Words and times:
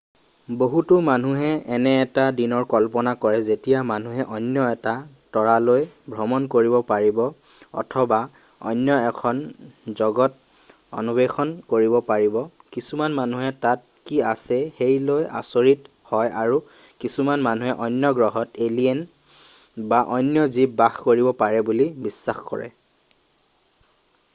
বহুতো 0.61 0.95
মানুহে 1.07 1.49
এনে 1.75 1.91
এটা 2.03 2.23
দিনৰ 2.37 2.63
কল্পনা 2.73 3.11
কৰে 3.25 3.41
যেতিয়া 3.49 3.75
মানুহে 3.89 4.23
অন্য 4.37 4.63
এটা 4.75 4.93
তৰালৈ 5.37 5.83
ভ্ৰমণ 6.13 6.47
কৰিব 6.55 6.77
পাৰিব 6.91 7.21
অথবা 7.81 8.19
অন্য 8.71 8.95
এখন 9.09 9.43
জগত 9.99 10.73
অন্বেষণ 11.01 11.53
কৰিব 11.75 11.97
পাৰিব 12.09 12.39
কিছুমান 12.77 13.19
মানুহে 13.19 13.51
তাত 13.67 13.85
কি 14.11 14.19
আছে 14.31 14.59
সেই 14.79 14.97
লৈ 15.11 15.29
আচৰিত 15.43 15.85
হয় 16.13 16.33
আৰু 16.45 16.59
কিছুমান 17.05 17.47
মানুহে 17.49 17.77
অন্য 17.89 18.13
গ্ৰহত 18.21 18.63
এলিয়েন 18.69 19.05
বা 19.93 20.01
অন্য 20.19 20.49
জীৱ 20.57 20.71
বাস 20.83 21.01
কৰিব 21.09 21.31
পাৰে 21.43 21.63
বুলি 21.71 21.89
বিশ্বাস 22.09 22.41
কৰে 22.53 22.71